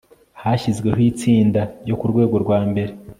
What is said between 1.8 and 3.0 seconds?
ryo ku rwego rwa mbere